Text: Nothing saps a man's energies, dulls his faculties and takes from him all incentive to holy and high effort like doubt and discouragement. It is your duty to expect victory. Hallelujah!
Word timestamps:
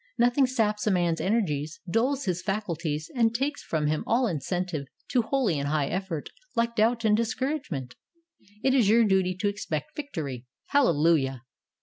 Nothing 0.17 0.47
saps 0.47 0.87
a 0.87 0.89
man's 0.91 1.21
energies, 1.21 1.79
dulls 1.87 2.25
his 2.25 2.41
faculties 2.41 3.11
and 3.13 3.35
takes 3.35 3.61
from 3.61 3.85
him 3.85 4.03
all 4.07 4.25
incentive 4.25 4.87
to 5.09 5.21
holy 5.21 5.59
and 5.59 5.67
high 5.67 5.85
effort 5.89 6.29
like 6.55 6.75
doubt 6.75 7.05
and 7.05 7.15
discouragement. 7.15 7.93
It 8.63 8.73
is 8.73 8.89
your 8.89 9.03
duty 9.05 9.35
to 9.35 9.47
expect 9.47 9.95
victory. 9.95 10.47
Hallelujah! 10.69 11.43